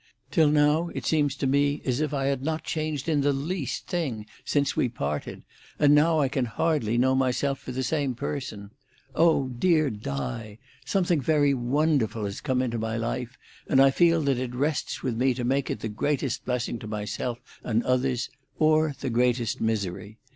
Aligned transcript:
Till 0.31 0.49
now 0.49 0.89
it 0.95 1.05
seems 1.05 1.35
to 1.35 1.45
me 1.45 1.79
as 1.85 2.01
if 2.01 2.11
I 2.11 2.25
had 2.25 2.41
not 2.41 2.63
changed 2.63 3.07
in 3.07 3.21
the 3.21 3.31
least 3.31 3.85
thing 3.85 4.25
since 4.43 4.75
we 4.75 4.89
parted, 4.89 5.43
and 5.77 5.93
now 5.93 6.19
I 6.19 6.27
can 6.27 6.45
hardly 6.45 6.97
know 6.97 7.13
myself 7.13 7.59
for 7.59 7.71
the 7.71 7.83
same 7.83 8.15
person. 8.15 8.71
O 9.13 9.49
dear 9.49 9.91
Di! 9.91 10.57
something 10.85 11.21
very 11.21 11.53
wonderful 11.53 12.25
has 12.25 12.41
come 12.41 12.63
into 12.63 12.79
my 12.79 12.97
life, 12.97 13.37
and 13.69 13.79
I 13.79 13.91
feel 13.91 14.21
that 14.21 14.39
it 14.39 14.55
rests 14.55 15.03
with 15.03 15.15
me 15.15 15.35
to 15.35 15.43
make 15.43 15.69
it 15.69 15.81
the 15.81 15.87
greatest 15.87 16.45
blessing 16.45 16.79
to 16.79 16.87
myself 16.87 17.39
and 17.63 17.83
others, 17.83 18.31
or 18.57 18.95
the 19.01 19.11
greatest 19.11 19.61
misery. 19.61 20.17